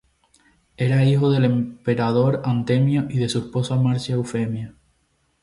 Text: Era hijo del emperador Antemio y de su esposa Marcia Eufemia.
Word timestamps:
Era 0.77 1.05
hijo 1.05 1.29
del 1.31 1.45
emperador 1.45 2.41
Antemio 2.43 3.05
y 3.07 3.19
de 3.19 3.29
su 3.29 3.37
esposa 3.37 3.75
Marcia 3.75 4.15
Eufemia. 4.15 4.73